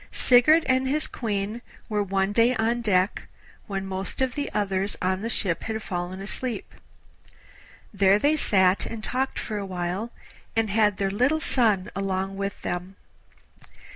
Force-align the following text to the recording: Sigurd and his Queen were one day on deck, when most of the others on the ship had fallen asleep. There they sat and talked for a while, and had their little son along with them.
Sigurd 0.11 0.65
and 0.65 0.87
his 0.87 1.05
Queen 1.05 1.61
were 1.87 2.01
one 2.01 2.31
day 2.31 2.55
on 2.55 2.81
deck, 2.81 3.27
when 3.67 3.85
most 3.85 4.19
of 4.19 4.33
the 4.33 4.51
others 4.51 4.97
on 4.99 5.21
the 5.21 5.29
ship 5.29 5.61
had 5.61 5.83
fallen 5.83 6.19
asleep. 6.21 6.73
There 7.93 8.17
they 8.17 8.35
sat 8.35 8.87
and 8.87 9.03
talked 9.03 9.37
for 9.37 9.59
a 9.59 9.63
while, 9.67 10.11
and 10.55 10.71
had 10.71 10.97
their 10.97 11.11
little 11.11 11.39
son 11.39 11.91
along 11.95 12.35
with 12.35 12.63
them. 12.63 12.95